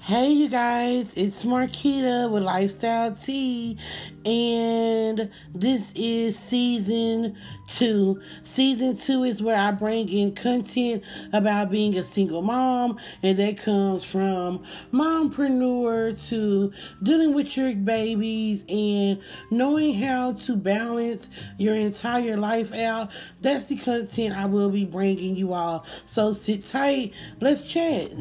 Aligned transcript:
Hey, 0.00 0.30
you 0.30 0.48
guys, 0.48 1.14
it's 1.16 1.42
Marquita 1.42 2.30
with 2.30 2.42
Lifestyle 2.42 3.12
Tea, 3.12 3.78
and 4.24 5.30
this 5.54 5.92
is 5.96 6.38
season 6.38 7.36
two. 7.68 8.20
Season 8.44 8.96
two 8.96 9.24
is 9.24 9.42
where 9.42 9.58
I 9.58 9.72
bring 9.72 10.08
in 10.08 10.34
content 10.34 11.02
about 11.32 11.70
being 11.70 11.96
a 11.96 12.04
single 12.04 12.42
mom, 12.42 12.98
and 13.22 13.38
that 13.38 13.58
comes 13.58 14.04
from 14.04 14.62
mompreneur 14.92 16.28
to 16.28 16.72
dealing 17.02 17.34
with 17.34 17.56
your 17.56 17.74
babies 17.74 18.64
and 18.68 19.20
knowing 19.50 19.94
how 19.94 20.34
to 20.34 20.56
balance 20.56 21.30
your 21.58 21.74
entire 21.74 22.36
life 22.36 22.72
out. 22.72 23.10
That's 23.40 23.66
the 23.66 23.76
content 23.76 24.36
I 24.36 24.44
will 24.44 24.70
be 24.70 24.84
bringing 24.84 25.34
you 25.36 25.52
all. 25.52 25.84
So 26.04 26.32
sit 26.32 26.64
tight, 26.64 27.12
let's 27.40 27.64
chat. 27.64 28.12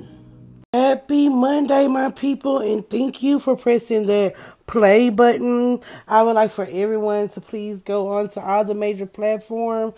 Happy 0.75 1.29
Monday, 1.29 1.87
my 1.87 2.11
people, 2.11 2.59
and 2.59 2.89
thank 2.89 3.23
you 3.23 3.39
for 3.39 3.55
pressing 3.55 4.07
that 4.07 4.35
play 4.67 5.09
button. 5.09 5.79
I 6.05 6.21
would 6.21 6.35
like 6.35 6.51
for 6.51 6.67
everyone 6.69 7.29
to 7.29 7.39
please 7.39 7.81
go 7.81 8.09
on 8.09 8.27
to 8.31 8.41
all 8.41 8.65
the 8.65 8.75
major 8.75 9.05
platforms 9.05 9.93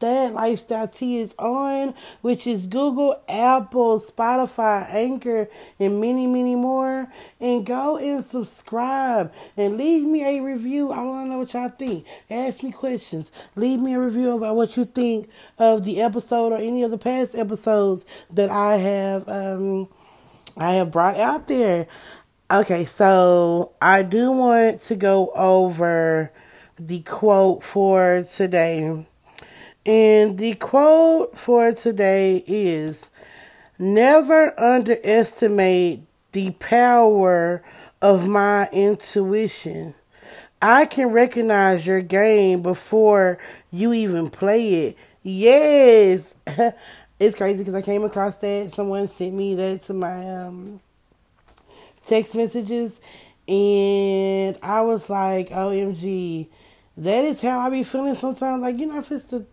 that 0.00 0.34
Lifestyle 0.34 0.88
Tea 0.88 1.18
is 1.20 1.32
on, 1.38 1.94
which 2.22 2.48
is 2.48 2.66
Google, 2.66 3.22
Apple, 3.28 4.00
Spotify, 4.00 4.92
Anchor, 4.92 5.48
and 5.78 6.00
many, 6.00 6.26
many 6.26 6.56
more. 6.56 7.06
And 7.38 7.64
go 7.64 7.96
and 7.96 8.24
subscribe 8.24 9.32
and 9.56 9.76
leave 9.76 10.02
me 10.02 10.24
a 10.24 10.42
review. 10.42 10.90
I 10.90 11.04
want 11.04 11.26
to 11.26 11.30
know 11.30 11.38
what 11.38 11.54
y'all 11.54 11.68
think. 11.68 12.04
Ask 12.28 12.64
me 12.64 12.72
questions. 12.72 13.30
Leave 13.54 13.78
me 13.78 13.94
a 13.94 14.00
review 14.00 14.32
about 14.32 14.56
what 14.56 14.76
you 14.76 14.86
think 14.86 15.28
of 15.56 15.84
the 15.84 16.02
episode 16.02 16.52
or 16.52 16.58
any 16.58 16.82
of 16.82 16.90
the 16.90 16.98
past 16.98 17.36
episodes 17.36 18.04
that 18.32 18.50
I 18.50 18.78
have 18.78 19.28
um 19.28 19.88
I 20.56 20.72
have 20.74 20.90
brought 20.90 21.16
out 21.16 21.48
there. 21.48 21.86
Okay, 22.50 22.84
so 22.84 23.72
I 23.82 24.02
do 24.02 24.30
want 24.32 24.80
to 24.82 24.96
go 24.96 25.30
over 25.34 26.30
the 26.78 27.00
quote 27.00 27.64
for 27.64 28.22
today. 28.22 29.06
And 29.84 30.38
the 30.38 30.54
quote 30.54 31.36
for 31.36 31.72
today 31.72 32.44
is 32.46 33.10
Never 33.78 34.58
underestimate 34.58 36.02
the 36.32 36.52
power 36.52 37.62
of 38.00 38.26
my 38.26 38.68
intuition. 38.70 39.94
I 40.62 40.86
can 40.86 41.08
recognize 41.08 41.86
your 41.86 42.00
game 42.00 42.62
before 42.62 43.38
you 43.70 43.92
even 43.92 44.30
play 44.30 44.86
it. 44.86 44.96
Yes. 45.22 46.34
it's 47.18 47.36
crazy 47.36 47.58
because 47.58 47.74
I 47.74 47.82
came 47.82 48.04
across 48.04 48.36
that. 48.38 48.70
Someone 48.70 49.08
sent 49.08 49.34
me 49.34 49.54
that 49.54 49.80
to 49.82 49.94
my 49.94 50.44
um, 50.44 50.80
text 52.04 52.34
messages, 52.34 53.00
and 53.48 54.58
I 54.62 54.82
was 54.82 55.08
like, 55.08 55.50
"OMG, 55.50 56.48
that 56.98 57.24
is 57.24 57.40
how 57.40 57.60
I 57.60 57.70
be 57.70 57.82
feeling 57.82 58.14
sometimes." 58.14 58.60
Like 58.60 58.78
you're 58.78 58.92
not 58.92 59.04
supposed 59.04 59.30
to 59.30 59.46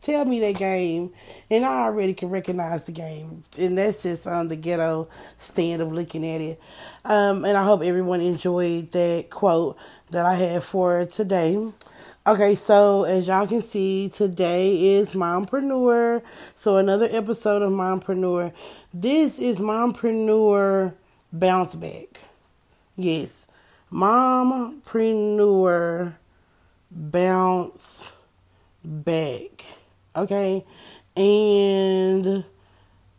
tell 0.00 0.24
me 0.24 0.40
that 0.40 0.56
game, 0.56 1.12
and 1.50 1.64
I 1.64 1.82
already 1.84 2.14
can 2.14 2.30
recognize 2.30 2.84
the 2.84 2.92
game, 2.92 3.42
and 3.58 3.76
that's 3.76 4.04
just 4.04 4.26
on 4.26 4.48
the 4.48 4.56
ghetto 4.56 5.08
stand 5.38 5.82
of 5.82 5.92
looking 5.92 6.24
at 6.26 6.40
it. 6.40 6.60
Um, 7.04 7.44
and 7.44 7.56
I 7.56 7.64
hope 7.64 7.82
everyone 7.82 8.20
enjoyed 8.20 8.92
that 8.92 9.26
quote 9.30 9.76
that 10.10 10.24
I 10.24 10.34
had 10.34 10.62
for 10.62 11.04
today. 11.06 11.58
Okay, 12.28 12.54
so 12.56 13.04
as 13.04 13.26
y'all 13.26 13.46
can 13.46 13.62
see, 13.62 14.10
today 14.10 14.96
is 14.96 15.14
Mompreneur. 15.14 16.20
So 16.52 16.76
another 16.76 17.08
episode 17.10 17.62
of 17.62 17.70
Mompreneur. 17.70 18.52
This 18.92 19.38
is 19.38 19.60
Mompreneur 19.60 20.92
Bounce 21.32 21.74
Back. 21.74 22.20
Yes. 22.96 23.48
Mompreneur 23.90 24.82
Bounce 26.90 28.12
Back. 28.84 29.64
Okay. 30.14 30.66
And 31.16 32.44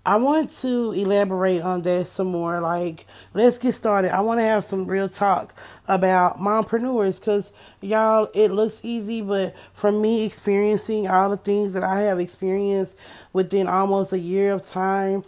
I 0.10 0.16
want 0.16 0.50
to 0.62 0.92
elaborate 0.94 1.62
on 1.62 1.84
that 1.84 2.08
some 2.08 2.32
more. 2.32 2.60
Like, 2.62 3.06
let's 3.36 3.60
get 3.60 3.74
started. 3.74 4.12
I 4.12 4.22
want 4.22 4.40
to 4.40 4.44
have 4.44 4.66
some 4.66 4.88
real 4.88 5.08
talk 5.08 5.54
about 5.88 6.40
mompreneurs 6.40 7.20
because 7.20 7.54
y'all 7.80 8.28
it 8.34 8.50
looks 8.50 8.80
easy 8.82 9.22
but 9.22 9.56
from 9.72 10.02
me 10.02 10.26
experiencing 10.26 11.08
all 11.08 11.30
the 11.30 11.38
things 11.38 11.74
that 11.74 11.84
i 11.84 12.02
have 12.02 12.20
experienced 12.20 12.96
within 13.34 13.68
almost 13.68 14.14
a 14.14 14.20
year 14.20 14.52
of 14.52 14.68
time 14.68 15.24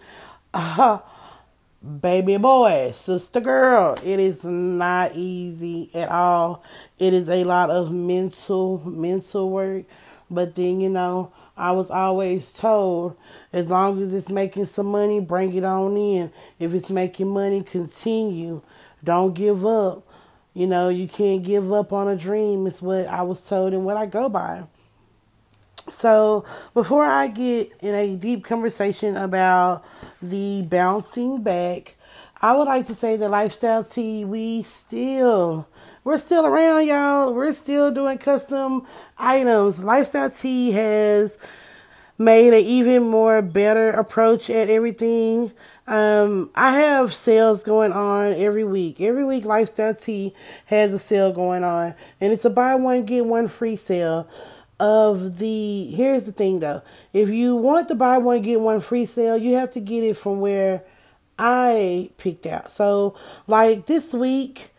uh, 0.54 1.00
baby 2.02 2.38
boy 2.38 2.92
sister 2.94 3.40
girl 3.40 3.98
it 4.04 4.20
is 4.20 4.44
not 4.44 5.16
easy 5.16 5.90
at 5.96 6.10
all 6.10 6.64
it 7.00 7.14
is 7.14 7.28
a 7.28 7.44
lot 7.44 7.72
of 7.72 7.92
mental 7.92 8.82
mental 8.86 9.50
work 9.50 9.86
but 10.30 10.54
then 10.54 10.80
you 10.80 10.90
know 10.90 11.32
i 11.58 11.72
was 11.72 11.90
always 11.90 12.52
told 12.54 13.16
as 13.54 13.70
long 13.70 14.02
as 14.02 14.14
it's 14.14 14.30
making 14.30 14.66
some 14.66 14.88
money 14.88 15.20
bring 15.20 15.54
it 15.54 15.64
on 15.64 15.98
in. 15.98 16.32
If 16.60 16.74
it's 16.74 16.90
making 16.90 17.28
money 17.28 17.64
continue. 17.64 18.62
Don't 19.04 19.34
give 19.34 19.66
up. 19.66 20.08
You 20.54 20.68
know, 20.68 20.90
you 20.90 21.08
can't 21.08 21.44
give 21.44 21.72
up 21.72 21.94
on 21.94 22.08
a 22.08 22.16
dream, 22.16 22.68
is 22.68 22.82
what 22.82 23.08
I 23.08 23.22
was 23.22 23.46
told 23.48 23.74
and 23.74 23.86
what 23.86 23.98
I 23.98 24.06
go 24.06 24.28
by. 24.28 24.64
So, 25.90 26.46
before 26.74 27.06
I 27.06 27.28
get 27.28 27.72
in 27.80 27.96
a 27.96 28.16
deep 28.16 28.44
conversation 28.44 29.18
about 29.18 29.84
the 30.22 30.62
bouncing 30.64 31.42
back, 31.42 31.96
I 32.42 32.56
would 32.56 32.66
like 32.66 32.86
to 32.88 32.96
say 32.96 33.16
that 33.16 33.30
Lifestyle 33.30 33.84
Tea, 33.84 34.26
we 34.26 34.64
still, 34.64 35.68
we're 36.04 36.18
still 36.18 36.46
around, 36.46 36.88
y'all. 36.88 37.34
We're 37.34 37.54
still 37.54 37.92
doing 37.92 38.18
custom 38.18 38.88
items. 39.18 39.84
Lifestyle 39.84 40.32
Tea 40.32 40.72
has 40.72 41.38
made 42.18 42.54
an 42.54 42.64
even 42.64 43.04
more 43.04 43.42
better 43.42 43.92
approach 43.92 44.50
at 44.50 44.70
everything. 44.70 45.52
Um, 45.88 46.50
I 46.56 46.72
have 46.72 47.14
sales 47.14 47.64
going 47.64 47.92
on 47.92 48.34
every 48.34 48.64
week. 48.64 49.02
Every 49.02 49.26
week, 49.26 49.46
Lifestyle 49.46 49.94
Tea 49.94 50.34
has 50.66 50.94
a 50.94 51.00
sale 51.00 51.34
going 51.34 51.64
on, 51.64 51.94
and 52.20 52.34
it's 52.34 52.46
a 52.46 52.50
buy 52.50 52.76
one 52.76 53.06
get 53.06 53.26
one 53.26 53.48
free 53.48 53.76
sale. 53.76 54.28
Of 54.80 55.38
the 55.38 55.92
here's 55.92 56.26
the 56.26 56.32
thing 56.32 56.60
though, 56.60 56.82
if 57.14 57.30
you 57.30 57.56
want 57.56 57.88
to 57.90 57.96
buy 57.96 58.18
one 58.18 58.42
get 58.42 58.60
one 58.60 58.82
free 58.82 59.06
sale, 59.06 59.38
you 59.38 59.54
have 59.54 59.70
to 59.72 59.80
get 59.80 60.04
it 60.04 60.18
from 60.18 60.40
where 60.40 60.84
I 61.38 62.10
picked 62.18 62.48
out. 62.48 62.72
So, 62.72 63.14
like 63.46 63.86
this 63.86 64.12
week, 64.12 64.71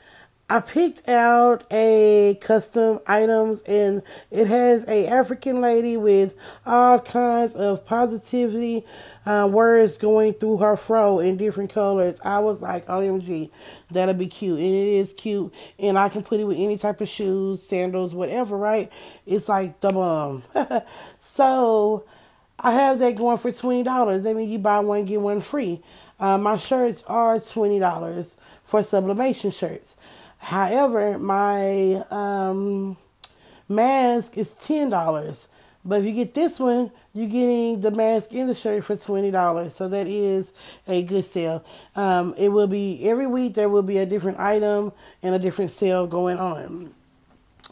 I 0.53 0.61
picked 0.61 1.09
out 1.09 1.65
a 1.71 2.37
custom 2.43 3.01
items 3.07 3.63
and 3.63 4.03
it 4.31 4.49
has 4.49 4.87
a 4.87 5.07
African 5.07 5.63
lady 5.63 5.97
with 5.97 6.35
all 6.67 6.99
kinds 6.99 7.55
of 7.55 7.87
positivity 7.87 8.85
uh, 9.25 9.49
words 9.51 9.97
going 9.97 10.35
through 10.35 10.59
her 10.59 10.77
fro 10.77 11.21
in 11.21 11.39
different 11.39 11.73
colors. 11.73 12.21
I 12.23 12.41
was 12.41 12.61
like, 12.61 12.85
OMG, 12.85 13.49
that'll 13.93 14.13
be 14.13 14.27
cute. 14.27 14.59
And 14.59 14.69
it 14.69 14.89
is 14.99 15.15
cute. 15.15 15.55
And 15.79 15.97
I 15.97 16.11
can 16.11 16.23
put 16.23 16.39
it 16.39 16.45
with 16.45 16.59
any 16.59 16.77
type 16.77 17.01
of 17.01 17.09
shoes, 17.09 17.63
sandals, 17.63 18.13
whatever, 18.15 18.59
right? 18.59 18.93
It's 19.25 19.49
like 19.49 19.81
the 19.81 19.91
bomb. 19.91 20.43
so 21.19 22.05
I 22.59 22.73
have 22.73 22.99
that 22.99 23.17
going 23.17 23.39
for 23.39 23.51
$20. 23.51 24.23
That 24.23 24.37
means 24.37 24.53
you 24.53 24.59
buy 24.59 24.81
one, 24.81 25.07
get 25.07 25.23
one 25.23 25.41
free. 25.41 25.83
Uh, 26.21 26.37
my 26.37 26.59
shirts 26.59 27.03
are 27.07 27.39
$20 27.39 28.37
for 28.65 28.83
sublimation 28.83 29.51
shirts. 29.51 29.97
However, 30.43 31.19
my 31.19 32.05
um, 32.11 32.97
mask 33.69 34.37
is 34.37 34.51
ten 34.53 34.91
dollars. 34.91 35.47
But 35.85 36.01
if 36.01 36.07
you 36.07 36.13
get 36.13 36.35
this 36.35 36.59
one, 36.59 36.91
you're 37.15 37.29
getting 37.29 37.81
the 37.81 37.93
mask 37.93 38.33
and 38.35 38.49
the 38.49 38.55
shirt 38.55 38.85
for 38.85 38.97
twenty 38.97 39.31
dollars. 39.31 39.75
So 39.75 39.89
that 39.89 40.09
is 40.09 40.53
a 40.89 41.05
good 41.05 41.25
sale. 41.25 41.65
Um, 41.95 42.35
it 42.37 42.49
will 42.49 42.67
be 42.67 43.09
every 43.09 43.29
week 43.29 43.55
there 43.55 43.69
will 43.69 43.83
be 43.83 43.99
a 43.99 44.07
different 44.07 44.41
item 44.41 44.93
and 45.23 45.33
a 45.35 45.39
different 45.39 45.71
sale 45.71 46.09
going 46.09 46.39
on. 46.39 46.93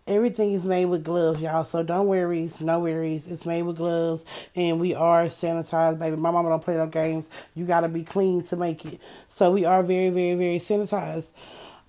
everything 0.09 0.51
is 0.53 0.65
made 0.65 0.85
with 0.85 1.03
gloves, 1.05 1.41
y'all. 1.41 1.63
So 1.63 1.83
don't 1.83 2.07
worry, 2.07 2.49
no 2.59 2.79
worries. 2.79 3.27
It's 3.27 3.45
made 3.45 3.61
with 3.61 3.77
gloves, 3.77 4.25
and 4.55 4.79
we 4.79 4.93
are 4.95 5.25
sanitized, 5.25 5.99
baby. 5.99 6.17
My 6.17 6.31
mama 6.31 6.49
don't 6.49 6.63
play 6.63 6.75
no 6.75 6.87
games. 6.87 7.29
You 7.55 7.65
gotta 7.65 7.87
be 7.87 8.03
clean 8.03 8.43
to 8.43 8.57
make 8.57 8.85
it. 8.85 8.99
So 9.29 9.51
we 9.51 9.65
are 9.65 9.83
very, 9.83 10.09
very, 10.09 10.35
very 10.35 10.59
sanitized. 10.59 11.31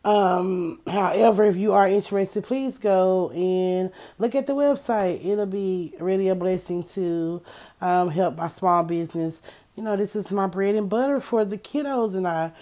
Um, 0.04 0.80
however, 0.86 1.44
if 1.44 1.56
you 1.56 1.72
are 1.72 1.88
interested, 1.88 2.44
please 2.44 2.78
go 2.78 3.30
and 3.30 3.90
look 4.18 4.34
at 4.34 4.46
the 4.46 4.54
website. 4.54 5.24
It'll 5.24 5.46
be 5.46 5.94
really 6.00 6.28
a 6.28 6.34
blessing 6.34 6.84
to 6.94 7.42
um, 7.80 8.10
help 8.10 8.36
my 8.36 8.48
small 8.48 8.82
business. 8.82 9.42
You 9.76 9.82
know, 9.82 9.96
this 9.96 10.16
is 10.16 10.30
my 10.30 10.46
bread 10.46 10.74
and 10.74 10.88
butter 10.88 11.20
for 11.20 11.44
the 11.44 11.58
kiddos 11.58 12.14
and 12.14 12.26
I. 12.26 12.52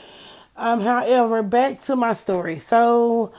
Um, 0.57 0.81
however, 0.81 1.43
back 1.45 1.81
to 1.83 1.95
my 1.95 2.15
story. 2.15 2.59
So 2.59 3.33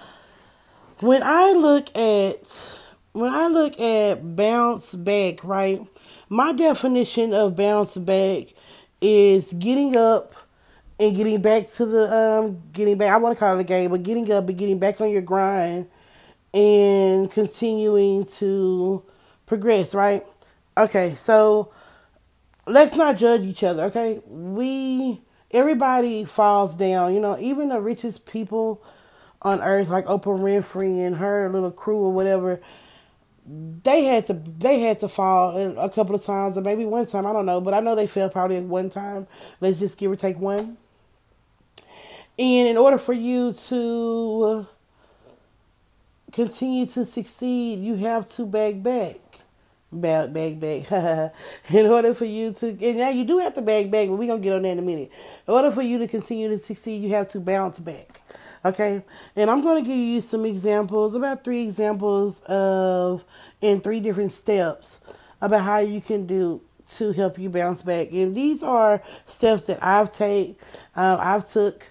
when 1.02 1.24
I 1.24 1.52
look 1.54 1.96
at 1.96 2.78
when 3.14 3.34
I 3.34 3.48
look 3.48 3.80
at 3.80 4.36
bounce 4.36 4.94
back, 4.94 5.44
right? 5.44 5.82
My 6.30 6.52
definition 6.52 7.34
of 7.34 7.56
bounce 7.56 7.98
back 7.98 8.48
is 9.02 9.54
getting 9.54 9.96
up 9.96 10.34
and 11.00 11.16
getting 11.16 11.42
back 11.42 11.68
to 11.70 11.86
the 11.86 12.14
um 12.14 12.62
getting 12.74 12.98
back 12.98 13.12
I 13.12 13.18
want 13.18 13.36
to 13.36 13.40
call 13.40 13.58
it 13.58 13.62
a 13.62 13.64
game, 13.64 13.92
but 13.92 14.04
getting 14.04 14.32
up 14.32 14.48
and 14.50 14.58
getting 14.58 14.80
back 14.80 15.00
on 15.02 15.10
your 15.10 15.22
grind 15.22 15.88
and 16.54 17.32
continuing 17.32 18.26
to 18.26 19.04
progress, 19.46 19.96
right? 19.96 20.26
Okay, 20.78 21.16
so 21.16 21.72
let's 22.66 22.96
not 22.96 23.18
judge 23.18 23.42
each 23.42 23.64
other, 23.64 23.84
okay? 23.84 24.22
We 24.28 25.22
everybody 25.52 26.26
falls 26.26 26.76
down, 26.76 27.14
you 27.14 27.20
know, 27.20 27.38
even 27.40 27.70
the 27.70 27.82
richest 27.82 28.26
people 28.26 28.84
on 29.42 29.62
earth 29.62 29.90
like 29.90 30.06
Oprah 30.06 30.40
Winfrey 30.40 31.06
and 31.06 31.16
her 31.18 31.50
little 31.50 31.72
crew 31.72 31.98
or 31.98 32.12
whatever, 32.12 32.60
they 33.46 34.04
had 34.04 34.26
to 34.28 34.34
they 34.34 34.82
had 34.82 35.00
to 35.00 35.10
fall 35.10 35.80
a 35.80 35.90
couple 35.90 36.14
of 36.14 36.24
times 36.24 36.58
or 36.58 36.62
maybe 36.62 36.86
one 36.86 37.06
time, 37.06 37.26
I 37.26 37.34
don't 37.34 37.46
know, 37.46 37.62
but 37.62 37.74
I 37.74 37.80
know 37.80 37.96
they 37.96 38.08
fell 38.08 38.30
probably 38.30 38.58
at 38.58 38.64
one 38.64 38.90
time. 38.90 39.28
Let's 39.60 39.80
just 39.80 39.98
give 39.98 40.12
or 40.12 40.16
take 40.16 40.38
one. 40.38 40.78
And 42.38 42.70
in 42.70 42.78
order 42.78 42.98
for 42.98 43.14
you 43.14 43.54
to 43.68 44.68
continue 46.32 46.86
to 46.86 47.04
succeed, 47.04 47.84
you 47.84 47.96
have 47.96 48.30
to 48.30 48.46
bag 48.46 48.82
back. 48.82 49.18
Bag, 49.92 50.32
bag, 50.32 50.60
bag. 50.60 51.32
in 51.70 51.86
order 51.88 52.14
for 52.14 52.26
you 52.26 52.54
to, 52.54 52.68
and 52.68 52.98
now 52.98 53.10
you 53.10 53.26
do 53.26 53.40
have 53.40 53.56
to 53.56 53.62
bag 53.62 53.92
back, 53.92 54.08
but 54.08 54.16
we're 54.16 54.28
going 54.28 54.40
to 54.40 54.44
get 54.44 54.54
on 54.54 54.62
that 54.62 54.70
in 54.70 54.80
a 54.80 54.84
minute. 54.84 55.12
In 55.48 55.54
order 55.54 55.72
for 55.72 55.82
you 55.82 55.98
to 55.98 56.08
continue 56.08 56.48
to 56.48 56.60
succeed, 56.60 57.02
you 57.02 57.10
have 57.10 57.28
to 57.30 57.40
bounce 57.40 57.80
back. 57.80 58.22
Okay? 58.64 59.04
And 59.36 59.50
I'm 59.50 59.62
going 59.62 59.84
to 59.84 59.88
give 59.88 59.98
you 59.98 60.22
some 60.22 60.46
examples, 60.46 61.16
about 61.16 61.44
three 61.44 61.64
examples 61.64 62.42
of, 62.42 63.24
in 63.62 63.82
three 63.82 64.00
different 64.00 64.32
steps 64.32 65.02
about 65.42 65.64
how 65.64 65.80
you 65.80 66.02
can 66.02 66.26
do 66.26 66.62
to 66.96 67.12
help 67.12 67.38
you 67.38 67.50
bounce 67.50 67.82
back. 67.84 68.12
And 68.12 68.36
these 68.36 68.64
are 68.64 69.02
steps 69.26 69.68
that 69.68 69.84
I've 69.84 70.14
take, 70.14 70.60
uh, 70.96 71.18
I've 71.20 71.50
took 71.50 71.86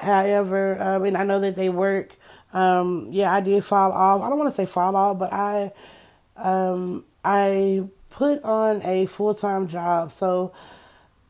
However, 0.00 0.80
um, 0.80 1.04
and 1.04 1.16
I 1.16 1.24
know 1.24 1.40
that 1.40 1.56
they 1.56 1.68
work. 1.68 2.16
Um, 2.54 3.08
yeah, 3.10 3.34
I 3.34 3.40
did 3.40 3.62
fall 3.62 3.92
off. 3.92 4.22
I 4.22 4.30
don't 4.30 4.38
want 4.38 4.48
to 4.48 4.56
say 4.56 4.64
fall 4.64 4.96
off, 4.96 5.18
but 5.18 5.30
I 5.30 5.72
um, 6.36 7.04
I 7.22 7.84
put 8.08 8.42
on 8.42 8.80
a 8.82 9.04
full 9.04 9.34
time 9.34 9.68
job, 9.68 10.10
so 10.10 10.52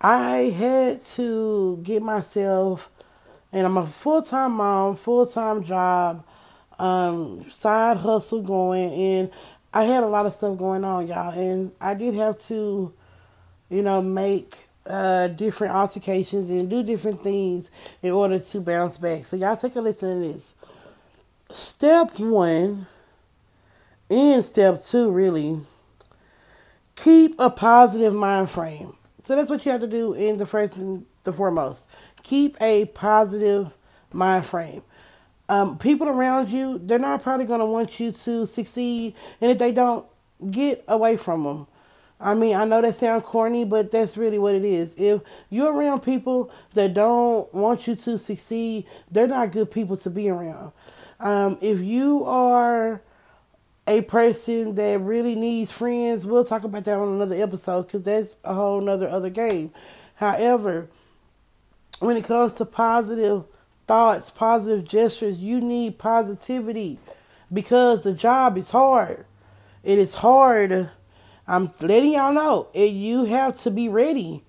I 0.01 0.55
had 0.57 1.01
to 1.17 1.81
get 1.83 2.01
myself, 2.01 2.91
and 3.53 3.67
I'm 3.67 3.77
a 3.77 3.87
full 3.87 4.23
time 4.23 4.53
mom, 4.53 4.97
full 4.97 5.27
time 5.27 5.65
job, 5.65 6.25
um, 6.79 7.49
side 7.51 7.99
hustle 7.99 8.43
going, 8.43 8.93
and 8.93 9.31
I 9.73 9.85
had 9.85 10.03
a 10.03 10.07
lot 10.07 10.27
of 10.27 10.33
stuff 10.33 10.59
going 10.59 10.85
on, 10.85 11.07
y'all, 11.07 11.33
and 11.33 11.73
I 11.81 11.95
did 11.95 12.15
have 12.15 12.41
to, 12.47 12.93
you 13.69 13.83
know, 13.83 14.03
make 14.03 14.57
uh, 14.87 15.29
different 15.29 15.75
altercations 15.75 16.51
and 16.51 16.69
do 16.69 16.83
different 16.83 17.23
things 17.23 17.71
in 18.03 18.11
order 18.11 18.39
to 18.39 18.61
bounce 18.61 18.97
back. 18.97 19.25
So 19.25 19.37
y'all 19.37 19.57
take 19.57 19.77
a 19.77 19.81
listen 19.81 20.23
to 20.23 20.29
this. 20.33 20.55
Step 21.53 22.19
one 22.19 22.87
and 24.09 24.45
step 24.45 24.83
two 24.83 25.11
really 25.11 25.61
keep 26.97 27.35
a 27.39 27.51
positive 27.51 28.15
mind 28.15 28.51
frame. 28.51 28.95
So 29.25 29.37
that's 29.37 29.51
what 29.51 29.65
you 29.65 29.73
have 29.73 29.81
to 29.81 29.87
do 29.87 30.13
in 30.15 30.39
the 30.39 30.47
first 30.47 30.77
and 30.77 31.07
the 31.25 31.33
foremost. 31.33 31.87
Keep 32.23 32.57
a 32.61 32.87
positive 32.87 33.71
mind 34.13 34.47
frame. 34.47 34.83
Um, 35.49 35.79
people 35.79 36.09
around 36.09 36.51
you, 36.51 36.79
they're 36.79 36.99
not 36.99 37.23
probably 37.23 37.45
going 37.45 37.61
to 37.61 37.67
want 37.67 37.99
you 37.99 38.13
to 38.13 38.47
succeed, 38.47 39.15
and 39.41 39.51
if 39.51 39.59
they 39.59 39.73
don't, 39.73 40.07
get 40.51 40.85
away 40.89 41.17
from 41.17 41.45
them. 41.45 41.67
I 42.21 42.35
mean, 42.35 42.55
I 42.55 42.65
know 42.65 42.83
that 42.83 42.95
sounds 42.95 43.25
corny, 43.25 43.65
but 43.65 43.91
that's 43.91 44.17
really 44.17 44.39
what 44.39 44.55
it 44.55 44.65
is. 44.65 44.95
If 44.97 45.23
you're 45.49 45.73
around 45.73 46.01
people 46.01 46.51
that 46.75 46.93
don't 46.93 47.53
want 47.55 47.87
you 47.87 47.97
to 47.97 48.19
succeed, 48.19 48.87
they're 49.11 49.27
not 49.27 49.53
good 49.53 49.71
people 49.71 49.97
to 49.99 50.11
be 50.11 50.29
around. 50.29 50.73
Um, 51.19 51.59
if 51.61 51.81
you 51.81 52.25
are 52.25 53.03
a 53.87 54.03
person 54.03 54.75
that 54.75 55.01
really 55.01 55.35
needs 55.35 55.73
friends, 55.73 56.27
we'll 56.27 56.45
talk 56.45 56.65
about 56.65 56.85
that 56.85 56.97
on 56.97 57.15
another 57.15 57.43
episode 57.43 57.87
because 57.87 58.03
that's 58.03 58.37
a 58.45 58.55
whole 58.55 58.81
nother 58.81 59.09
other 59.09 59.31
game. 59.31 59.73
However, 60.15 60.89
when 62.01 62.17
it 62.17 62.25
comes 62.25 62.55
to 62.55 62.65
positive 62.65 63.45
thoughts, 63.87 64.31
positive 64.31 64.85
gestures, 64.85 65.39
you 65.39 65.61
need 65.61 65.99
positivity 65.99 66.99
because 67.53 68.03
the 68.03 68.13
job 68.13 68.59
is 68.59 68.71
hard. 68.71 69.25
It 69.83 69.99
is 69.99 70.17
hard 70.17 70.91
I'm 71.51 71.73
letting 71.81 72.13
y'all 72.13 72.33
know. 72.33 72.69
And 72.75 72.91
You 72.91 73.25
have 73.25 73.61
to 73.63 73.73
be 73.73 73.89
ready. 73.89 74.45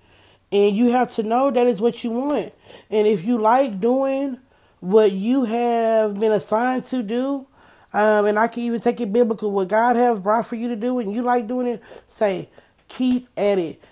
And 0.52 0.76
you 0.76 0.90
have 0.90 1.12
to 1.16 1.24
know 1.24 1.50
that 1.50 1.66
is 1.66 1.80
what 1.80 2.04
you 2.04 2.10
want. 2.10 2.52
And 2.90 3.06
if 3.08 3.24
you 3.24 3.38
like 3.38 3.80
doing 3.80 4.38
what 4.80 5.10
you 5.10 5.44
have 5.44 6.18
been 6.20 6.30
assigned 6.30 6.84
to 6.86 7.02
do, 7.02 7.46
um, 7.92 8.26
and 8.26 8.38
I 8.38 8.48
can 8.48 8.62
even 8.62 8.80
take 8.80 9.00
it 9.00 9.12
biblical, 9.12 9.50
what 9.50 9.68
God 9.68 9.96
has 9.96 10.20
brought 10.20 10.46
for 10.46 10.56
you 10.56 10.68
to 10.68 10.76
do, 10.76 10.98
and 10.98 11.12
you 11.12 11.22
like 11.22 11.48
doing 11.48 11.66
it, 11.66 11.82
say, 12.08 12.48
keep 12.88 13.28
at 13.36 13.58
it. 13.58 13.82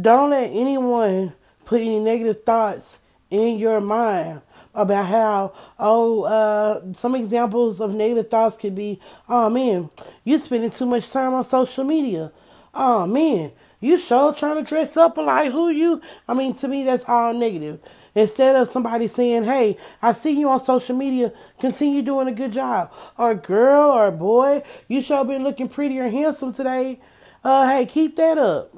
Don't 0.00 0.30
let 0.30 0.50
anyone 0.50 1.34
put 1.66 1.82
any 1.82 2.00
negative 2.00 2.42
thoughts 2.44 2.98
in 3.28 3.58
your 3.58 3.80
mind 3.80 4.40
about 4.74 5.06
how, 5.06 5.52
oh, 5.78 6.22
uh, 6.22 6.94
some 6.94 7.14
examples 7.14 7.80
of 7.80 7.92
negative 7.92 8.30
thoughts 8.30 8.56
could 8.56 8.74
be, 8.74 8.98
oh 9.28 9.50
man, 9.50 9.90
you're 10.24 10.38
spending 10.38 10.70
too 10.70 10.86
much 10.86 11.10
time 11.10 11.34
on 11.34 11.44
social 11.44 11.84
media 11.84 12.32
oh 12.76 13.06
man, 13.06 13.50
you 13.80 13.98
sure 13.98 14.32
trying 14.32 14.62
to 14.62 14.68
dress 14.68 14.96
up 14.96 15.16
like 15.16 15.50
who 15.50 15.70
you? 15.70 16.00
I 16.28 16.34
mean, 16.34 16.54
to 16.54 16.68
me, 16.68 16.84
that's 16.84 17.04
all 17.04 17.32
negative. 17.32 17.80
Instead 18.14 18.56
of 18.56 18.68
somebody 18.68 19.08
saying, 19.08 19.44
hey, 19.44 19.76
I 20.00 20.12
see 20.12 20.38
you 20.38 20.48
on 20.48 20.60
social 20.60 20.96
media, 20.96 21.32
continue 21.58 22.02
doing 22.02 22.28
a 22.28 22.32
good 22.32 22.52
job. 22.52 22.92
Or 23.18 23.34
girl 23.34 23.90
or 23.90 24.10
boy, 24.10 24.62
you 24.88 25.02
sure 25.02 25.24
been 25.24 25.42
looking 25.42 25.68
pretty 25.68 25.98
or 25.98 26.08
handsome 26.08 26.52
today. 26.52 27.00
Uh, 27.44 27.68
hey, 27.68 27.86
keep 27.86 28.16
that 28.16 28.38
up. 28.38 28.72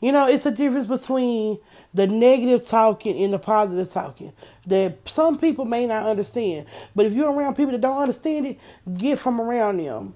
You 0.00 0.12
know, 0.12 0.28
it's 0.28 0.46
a 0.46 0.50
difference 0.50 0.86
between 0.86 1.58
the 1.94 2.08
negative 2.08 2.66
talking 2.66 3.22
and 3.22 3.32
the 3.32 3.38
positive 3.38 3.90
talking 3.90 4.32
that 4.66 5.08
some 5.08 5.38
people 5.38 5.64
may 5.64 5.86
not 5.86 6.04
understand. 6.06 6.66
But 6.94 7.06
if 7.06 7.12
you're 7.12 7.32
around 7.32 7.54
people 7.54 7.72
that 7.72 7.80
don't 7.80 7.98
understand 7.98 8.46
it, 8.46 8.58
get 8.98 9.18
from 9.18 9.40
around 9.40 9.78
them. 9.78 10.14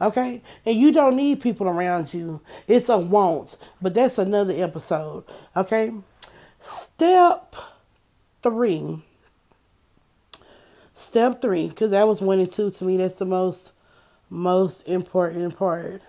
Okay? 0.00 0.42
And 0.66 0.76
you 0.76 0.92
don't 0.92 1.16
need 1.16 1.40
people 1.40 1.68
around 1.68 2.12
you. 2.12 2.40
It's 2.66 2.88
a 2.88 2.98
want. 2.98 3.56
But 3.80 3.94
that's 3.94 4.18
another 4.18 4.52
episode. 4.56 5.24
Okay? 5.56 5.92
Step 6.58 7.54
three. 8.42 9.02
Step 10.94 11.40
three, 11.40 11.68
because 11.68 11.92
that 11.92 12.08
was 12.08 12.20
one 12.20 12.40
and 12.40 12.50
two 12.50 12.70
to 12.70 12.84
me. 12.84 12.96
That's 12.96 13.14
the 13.14 13.26
most 13.26 13.72
most 14.30 14.88
important 14.88 15.56
part. 15.56 16.02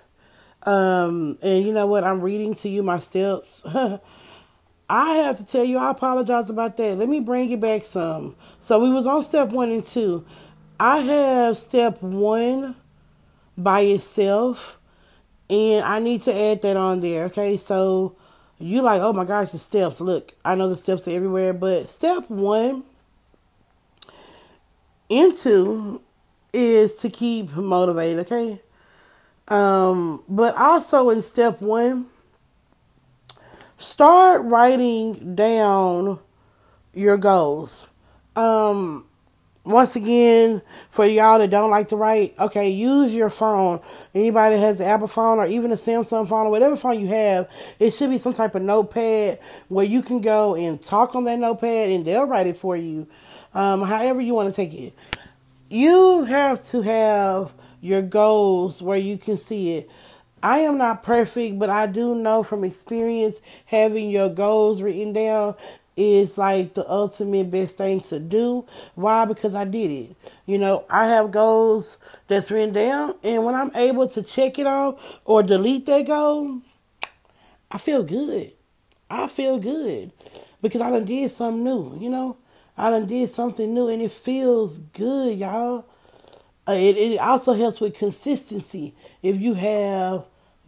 Um, 0.64 1.38
and 1.44 1.66
you 1.66 1.74
know 1.74 1.86
what? 1.86 2.04
I'm 2.04 2.22
reading 2.22 2.56
to 2.56 2.70
you 2.70 2.82
my 2.82 2.98
steps. 2.98 3.64
I 4.90 5.14
have 5.16 5.38
to 5.38 5.46
tell 5.46 5.64
you, 5.64 5.78
I 5.78 5.92
apologize 5.92 6.50
about 6.50 6.78
that. 6.78 6.98
Let 6.98 7.10
me 7.10 7.20
bring 7.20 7.50
it 7.52 7.60
back 7.60 7.86
some. 7.86 8.36
So 8.60 8.80
we 8.80 8.92
was 8.92 9.08
on 9.08 9.24
step 9.24 9.50
one 9.50 9.72
and 9.72 9.86
two. 9.86 10.26
I 10.80 11.00
have 11.00 11.58
step 11.58 12.02
one 12.02 12.76
by 13.58 13.82
itself. 13.82 14.78
And 15.50 15.86
I 15.86 16.00
need 16.00 16.24
to 16.24 16.36
add 16.36 16.62
that 16.64 16.76
on 16.76 17.02
there. 17.02 17.26
Okay, 17.26 17.58
so 17.58 18.16
you 18.58 18.82
like, 18.82 19.02
oh 19.02 19.14
my 19.14 19.26
gosh, 19.26 19.52
the 19.52 19.60
steps. 19.60 20.02
Look, 20.02 20.34
I 20.44 20.56
know 20.56 20.70
the 20.70 20.76
steps 20.76 21.08
are 21.08 21.12
everywhere, 21.12 21.54
but 21.54 21.88
step 21.88 22.30
one 22.30 22.84
into 25.10 26.02
is 26.52 26.96
to 26.98 27.10
keep 27.10 27.56
motivated, 27.56 28.26
okay? 28.26 28.62
Um, 29.48 30.24
but 30.28 30.56
also 30.58 31.10
in 31.12 31.22
step 31.22 31.62
one, 31.62 32.08
start 33.78 34.44
writing 34.46 35.36
down 35.36 36.20
your 36.94 37.18
goals. 37.18 37.88
Um, 38.36 39.06
once 39.64 39.96
again, 39.96 40.62
for 40.90 41.06
y'all 41.06 41.40
that 41.40 41.50
don't 41.50 41.72
like 41.72 41.88
to 41.88 41.96
write, 41.96 42.36
okay, 42.40 42.70
use 42.70 43.14
your 43.14 43.30
phone. 43.32 43.82
Anybody 44.14 44.56
that 44.56 44.62
has 44.62 44.80
an 44.80 44.88
Apple 44.88 45.08
phone 45.08 45.40
or 45.40 45.48
even 45.48 45.72
a 45.72 45.76
Samsung 45.76 46.28
phone 46.28 46.48
or 46.48 46.50
whatever 46.52 46.76
phone 46.78 47.00
you 47.00 47.08
have, 47.08 47.50
it 47.80 47.92
should 47.92 48.12
be 48.12 48.18
some 48.20 48.34
type 48.34 48.54
of 48.56 48.62
notepad 48.62 49.40
where 49.70 49.86
you 49.86 50.04
can 50.04 50.22
go 50.22 50.56
and 50.56 50.82
talk 50.82 51.16
on 51.16 51.24
that 51.24 51.40
notepad 51.40 51.90
and 51.90 52.06
they'll 52.06 52.26
write 52.26 52.48
it 52.48 52.58
for 52.58 52.78
you. 52.78 53.08
um, 53.56 53.82
however 53.82 54.22
you 54.22 54.34
want 54.34 54.54
to 54.54 54.56
take 54.56 54.74
it. 54.74 54.94
You 55.70 56.26
have 56.26 56.64
to 56.68 56.82
have 56.82 57.54
your 57.82 58.02
goals 58.04 58.82
where 58.82 58.98
you 58.98 59.18
can 59.18 59.38
see 59.38 59.78
it. 59.78 59.90
I 60.46 60.60
am 60.60 60.78
not 60.78 61.02
perfect, 61.02 61.58
but 61.58 61.72
I 61.72 61.88
do 61.88 62.14
know 62.14 62.44
from 62.44 62.64
experience 62.64 63.38
having 63.66 64.12
your 64.12 64.30
goals 64.30 64.80
written 64.80 65.12
down 65.12 65.56
is 65.98 66.38
like 66.38 66.76
the 66.76 66.88
ultimate 66.88 67.50
best 67.50 67.78
thing 67.78 68.00
to 68.02 68.20
do. 68.20 68.64
Why? 68.94 69.26
Because 69.26 69.56
I 69.56 69.66
did 69.66 69.90
it. 69.90 70.16
You 70.46 70.60
know, 70.60 70.86
I 70.88 71.08
have 71.08 71.32
goals 71.32 71.98
that's 72.28 72.52
written 72.52 72.76
down, 72.76 73.16
and 73.24 73.44
when 73.44 73.56
I'm 73.56 73.76
able 73.76 74.08
to 74.10 74.22
check 74.22 74.60
it 74.60 74.68
off 74.68 75.20
or 75.26 75.42
delete 75.42 75.88
that 75.88 76.06
goal, 76.06 76.62
I 77.72 77.80
feel 77.80 78.04
good. 78.04 78.52
I 79.10 79.26
feel 79.26 79.58
good 79.58 80.12
because 80.62 80.80
I 80.80 80.92
done 80.92 81.06
did 81.06 81.32
something 81.32 81.64
new. 81.64 81.98
You 82.00 82.12
know, 82.12 82.38
I 82.78 82.92
done 82.92 83.08
did 83.08 83.32
something 83.32 83.74
new, 83.74 83.88
and 83.88 84.00
it 84.00 84.12
feels 84.12 84.78
good, 84.78 85.40
y'all. 85.40 85.86
Uh, 86.68 86.74
it, 86.74 86.98
it 86.98 87.20
also 87.20 87.54
helps 87.54 87.82
with 87.82 87.96
consistency 87.96 88.94
if 89.24 89.42
you 89.42 89.56
have 89.56 90.26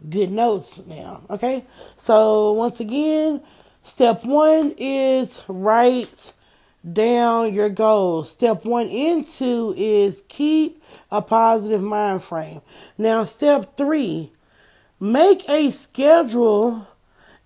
good 0.08 0.30
notes 0.30 0.80
now. 0.86 1.22
Okay, 1.30 1.64
so 1.96 2.52
once 2.52 2.80
again 2.80 3.42
Step 3.88 4.22
one 4.22 4.74
is 4.76 5.40
write 5.48 6.32
down 6.92 7.54
your 7.54 7.70
goals. 7.70 8.30
Step 8.30 8.66
one 8.66 8.86
into 8.88 9.74
is 9.78 10.24
keep 10.28 10.82
a 11.10 11.22
positive 11.22 11.82
mind 11.82 12.22
frame. 12.22 12.60
Now, 12.98 13.24
step 13.24 13.78
three, 13.78 14.30
make 15.00 15.48
a 15.48 15.70
schedule 15.70 16.86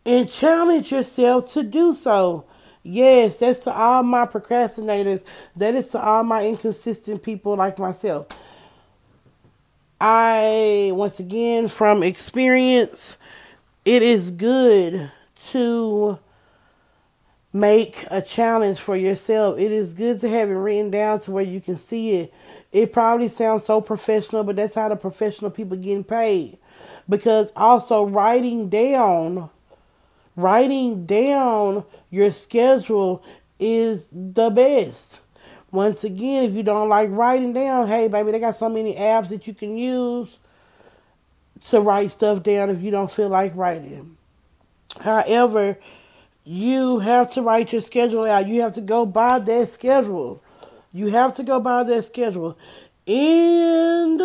and 0.05 0.29
challenge 0.29 0.91
yourself 0.91 1.53
to 1.53 1.63
do 1.63 1.95
so. 1.95 2.45
Yes, 2.83 3.37
that's 3.37 3.61
to 3.61 3.73
all 3.73 4.03
my 4.03 4.27
procrastinators. 4.27 5.23
That 5.55 5.77
is 5.77 5.89
to 5.91 6.03
all 6.03 6.25
my 6.25 6.45
inconsistent 6.45 7.23
people 7.23 7.55
like 7.55 7.79
myself. 7.79 8.27
I, 10.05 10.91
once 10.95 11.21
again, 11.21 11.69
from 11.69 12.03
experience, 12.03 13.17
it 13.85 14.03
is 14.03 14.33
good 14.33 15.13
to 15.51 16.19
make 17.53 18.05
a 18.11 18.21
challenge 18.21 18.81
for 18.81 18.97
yourself. 18.97 19.61
It 19.61 19.71
is 19.71 19.95
good 19.95 20.19
to 20.23 20.29
have 20.29 20.49
it 20.49 20.55
written 20.55 20.91
down 20.91 21.21
to 21.21 21.31
where 21.31 21.45
you 21.45 21.61
can 21.61 21.77
see 21.77 22.15
it. 22.15 22.35
It 22.73 22.93
probably 22.93 23.29
sounds 23.29 23.65
so 23.65 23.81
professional, 23.81 24.43
but 24.43 24.57
that's 24.57 24.75
how 24.75 24.89
the 24.89 24.97
professional 24.97 25.53
people 25.53 25.77
getting 25.77 26.03
paid. 26.03 26.59
Because 27.09 27.53
also 27.55 28.05
writing 28.05 28.69
down 28.69 29.51
writing 30.35 31.07
down 31.07 31.85
your 32.11 32.33
schedule 32.33 33.23
is 33.61 34.09
the 34.11 34.51
best. 34.51 35.21
Once 35.73 36.05
again, 36.05 36.45
if 36.45 36.55
you 36.55 36.63
don't 36.63 36.91
like 36.91 37.09
writing 37.11 37.55
down, 37.55 37.89
hey 37.89 38.07
baby, 38.07 38.31
they 38.31 38.39
got 38.39 38.55
so 38.55 38.69
many 38.69 38.95
apps 38.95 39.31
that 39.31 39.47
you 39.47 39.55
can 39.55 39.77
use 39.77 40.37
to 41.69 41.81
write 41.81 42.11
stuff 42.11 42.43
down 42.43 42.69
if 42.69 42.83
you 42.83 42.91
don't 42.91 43.11
feel 43.11 43.31
like 43.31 43.57
writing. 43.57 44.19
However, 45.01 45.79
you 46.45 46.99
have 46.99 47.33
to 47.33 47.43
write 47.43 47.73
your 47.73 47.81
schedule 47.81 48.25
out. 48.25 48.47
You 48.47 48.61
have 48.61 48.75
to 48.75 48.83
go 48.83 49.07
by 49.07 49.39
that 49.39 49.69
schedule. 49.69 50.43
You 50.93 51.09
have 51.09 51.37
to 51.37 51.43
go 51.43 51.59
by 51.59 51.85
that 51.85 52.05
schedule. 52.05 52.59
And 53.07 54.21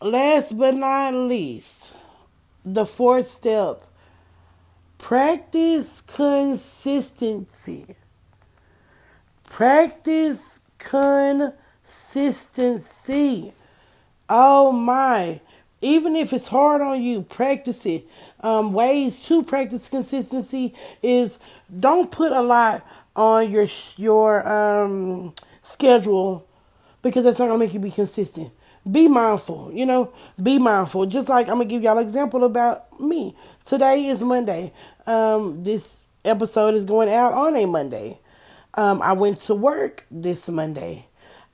last 0.00 0.58
but 0.58 0.74
not 0.74 1.14
least, 1.14 1.94
the 2.64 2.86
fourth 2.86 3.28
step 3.28 3.84
practice 4.98 6.00
consistency. 6.00 7.86
Practice 9.52 10.60
consistency. 10.78 13.52
Oh 14.26 14.72
my. 14.72 15.42
Even 15.82 16.16
if 16.16 16.32
it's 16.32 16.48
hard 16.48 16.80
on 16.80 17.02
you, 17.02 17.20
practice 17.20 17.84
it 17.84 18.08
um, 18.40 18.72
ways 18.72 19.22
to 19.26 19.42
practice 19.42 19.90
consistency 19.90 20.74
is 21.02 21.38
don't 21.78 22.10
put 22.10 22.32
a 22.32 22.40
lot 22.40 22.82
on 23.14 23.50
your 23.50 23.66
your 23.98 24.48
um, 24.48 25.34
schedule 25.60 26.48
because 27.02 27.24
that's 27.24 27.38
not 27.38 27.48
gonna 27.48 27.58
make 27.58 27.74
you 27.74 27.80
be 27.80 27.90
consistent. 27.90 28.50
Be 28.90 29.06
mindful, 29.06 29.70
you 29.74 29.84
know. 29.84 30.14
Be 30.42 30.58
mindful. 30.58 31.04
Just 31.04 31.28
like 31.28 31.48
I'm 31.48 31.56
gonna 31.56 31.66
give 31.66 31.82
y'all 31.82 31.98
an 31.98 32.04
example 32.04 32.44
about 32.44 32.98
me. 32.98 33.36
Today 33.66 34.06
is 34.06 34.22
Monday. 34.22 34.72
Um, 35.06 35.62
this 35.62 36.04
episode 36.24 36.74
is 36.74 36.86
going 36.86 37.10
out 37.10 37.34
on 37.34 37.54
a 37.54 37.66
Monday. 37.66 38.18
Um, 38.74 39.02
I 39.02 39.12
went 39.12 39.40
to 39.42 39.54
work 39.54 40.06
this 40.10 40.48
Monday. 40.48 41.06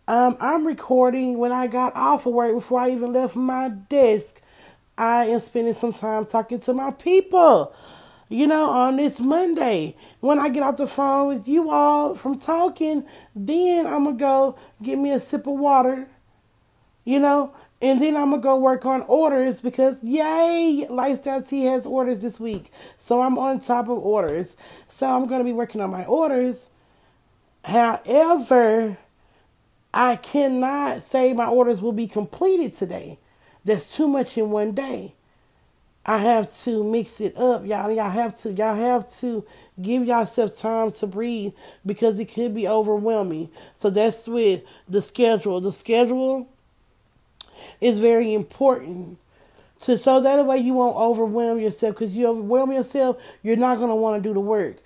Um, 0.06 0.36
I'm 0.40 0.66
recording 0.66 1.38
when 1.38 1.50
I 1.52 1.66
got 1.66 1.96
off 1.96 2.26
of 2.26 2.32
work 2.32 2.54
before 2.54 2.80
I 2.80 2.90
even 2.90 3.12
left 3.12 3.34
my 3.34 3.68
desk. 3.68 4.40
I 4.96 5.26
am 5.26 5.40
spending 5.40 5.74
some 5.74 5.92
time 5.92 6.26
talking 6.26 6.60
to 6.60 6.72
my 6.72 6.92
people, 6.92 7.74
you 8.28 8.46
know, 8.46 8.70
on 8.70 8.96
this 8.96 9.20
Monday. 9.20 9.96
When 10.20 10.38
I 10.38 10.48
get 10.48 10.62
off 10.62 10.76
the 10.76 10.86
phone 10.86 11.28
with 11.28 11.48
you 11.48 11.70
all 11.70 12.14
from 12.14 12.38
talking, 12.38 13.04
then 13.34 13.86
I'm 13.86 14.04
going 14.04 14.16
to 14.16 14.20
go 14.20 14.58
get 14.80 14.96
me 14.96 15.12
a 15.12 15.20
sip 15.20 15.46
of 15.46 15.54
water, 15.58 16.08
you 17.04 17.18
know, 17.18 17.52
and 17.82 18.00
then 18.00 18.16
I'm 18.16 18.30
to 18.30 18.38
go 18.38 18.56
work 18.58 18.86
on 18.86 19.02
orders 19.02 19.60
because, 19.60 20.02
yay, 20.02 20.86
Lifestyle 20.88 21.42
Tea 21.42 21.64
has 21.64 21.84
orders 21.84 22.22
this 22.22 22.38
week. 22.40 22.72
So 22.96 23.20
I'm 23.22 23.38
on 23.38 23.60
top 23.60 23.88
of 23.88 23.98
orders. 23.98 24.56
So 24.88 25.08
I'm 25.08 25.28
to 25.28 25.44
be 25.44 25.52
working 25.52 25.80
on 25.80 25.90
my 25.90 26.04
orders. 26.04 26.68
However, 27.68 28.96
I 29.92 30.16
cannot 30.16 31.02
say 31.02 31.34
my 31.34 31.48
orders 31.48 31.82
will 31.82 31.92
be 31.92 32.06
completed 32.06 32.72
today 32.72 33.18
that's 33.62 33.94
too 33.94 34.08
much 34.08 34.38
in 34.38 34.48
one 34.48 34.72
day. 34.72 35.12
I 36.06 36.16
have 36.16 36.50
to 36.62 36.82
mix 36.82 37.20
it 37.20 37.36
up, 37.36 37.66
y'all. 37.66 37.90
Y'all 37.90 38.08
have 38.08 38.38
to, 38.38 38.52
y'all 38.52 38.74
have 38.74 39.12
to 39.16 39.44
give 39.82 40.06
yourself 40.06 40.58
time 40.58 40.92
to 40.92 41.06
breathe 41.06 41.52
because 41.84 42.18
it 42.18 42.32
could 42.32 42.54
be 42.54 42.66
overwhelming. 42.66 43.50
So 43.74 43.90
that's 43.90 44.26
with 44.26 44.62
the 44.88 45.02
schedule. 45.02 45.60
The 45.60 45.70
schedule 45.72 46.48
is 47.82 47.98
very 47.98 48.32
important. 48.32 49.18
To, 49.80 49.98
so 49.98 50.22
that 50.22 50.46
way 50.46 50.56
you 50.56 50.72
won't 50.72 50.96
overwhelm 50.96 51.60
yourself 51.60 51.96
because 51.96 52.16
you 52.16 52.28
overwhelm 52.28 52.72
yourself, 52.72 53.18
you're 53.42 53.56
not 53.56 53.76
going 53.76 53.90
to 53.90 53.94
want 53.94 54.22
to 54.22 54.26
do 54.26 54.32
the 54.32 54.40
work. 54.40 54.78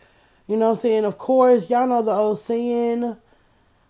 You 0.46 0.56
know 0.56 0.70
I'm 0.70 0.76
saying? 0.76 1.04
Of 1.04 1.18
course, 1.18 1.70
y'all 1.70 1.86
know 1.86 2.02
the 2.02 2.12
old 2.12 2.40
saying, 2.40 3.16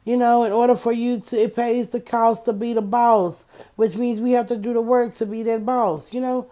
you 0.04 0.16
know, 0.16 0.44
in 0.44 0.52
order 0.52 0.76
for 0.76 0.92
you 0.92 1.21
to, 1.21 1.42
it 1.42 1.56
pays 1.56 1.90
the 1.90 2.00
cost 2.00 2.44
to 2.47 2.52
be 2.52 2.73
the 2.73 2.82
boss, 2.82 3.47
which 3.76 3.97
means 3.97 4.21
we 4.21 4.32
have 4.32 4.47
to 4.49 4.56
do 4.56 4.73
the 4.73 4.80
work 4.80 5.14
to 5.14 5.26
be 5.26 5.42
that 5.44 5.64
boss, 5.64 6.12
you 6.12 6.21
know. 6.21 6.47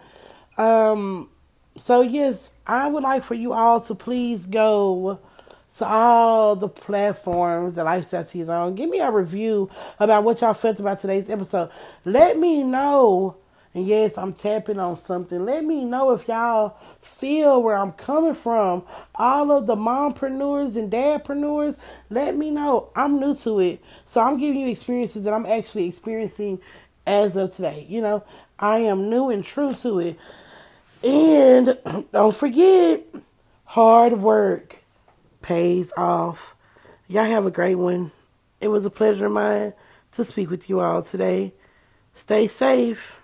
Um, 0.57 1.29
so 1.77 2.01
yes, 2.01 2.53
I 2.67 2.89
would 2.89 3.03
like 3.03 3.25
for 3.25 3.35
you 3.35 3.53
all 3.53 3.81
to 3.83 3.95
please 3.95 4.47
go 4.47 5.19
to 5.77 5.87
all 5.87 6.57
the 6.57 6.69
platforms 6.69 7.77
that 7.77 7.85
Lifestyle 7.85 8.21
is 8.21 8.49
on. 8.49 8.75
Give 8.75 8.91
me 8.91 8.99
a 9.01 9.11
review 9.11 9.71
about 9.99 10.25
what 10.25 10.41
y'all 10.41 10.55
felt 10.55 10.81
about 10.81 10.99
today's 10.99 11.31
episode. 11.31 11.71
Let 12.05 12.39
me 12.39 12.63
know 12.63 13.37
and 13.73 13.87
yes, 13.87 14.19
I'm 14.19 14.33
tapping 14.33 14.81
on 14.81 14.97
something. 14.97 15.45
Let 15.45 15.65
me 15.65 15.85
know 15.85 16.11
if 16.11 16.27
y'all 16.27 16.77
feel 17.01 17.63
where 17.63 17.77
I'm 17.77 17.93
coming 17.93 18.35
from. 18.35 18.83
All 19.15 19.53
of 19.53 19.67
the 19.67 19.77
mompreneurs 19.77 20.77
and 20.77 20.91
dadpreneurs, 20.91 21.79
let 22.09 22.37
me 22.37 22.51
know. 22.51 22.91
I'm 22.97 23.21
new 23.21 23.35
to 23.37 23.61
it. 23.61 23.81
So 24.07 24.21
I'm 24.21 24.39
giving 24.39 24.61
you 24.61 24.69
experiences 24.69 25.23
that 25.23 25.33
I'm 25.33 25.47
actually 25.47 25.87
experiencing 25.87 26.61
as 27.07 27.37
of 27.37 27.53
today. 27.55 27.87
You 27.89 28.01
know, 28.01 28.25
I 28.59 28.79
am 28.79 29.09
new 29.09 29.31
and 29.31 29.45
true 29.45 29.73
to 29.83 30.01
it. 30.01 30.19
And 31.05 31.79
don't 32.13 32.35
forget, 32.35 33.05
hard 33.67 34.15
work 34.15 34.83
pays 35.43 35.93
off. 35.97 36.57
Y'all 37.07 37.25
have 37.25 37.47
a 37.47 37.53
great 37.53 37.77
one. 37.77 38.11
It 38.61 38.69
was 38.69 38.85
a 38.85 38.91
pleasure 38.91 39.27
of 39.27 39.33
mine 39.33 39.75
to 40.13 40.25
speak 40.25 40.51
with 40.51 40.69
you 40.69 40.81
all 40.81 41.03
today. 41.03 41.53
Stay 42.17 42.49
safe. 42.49 43.20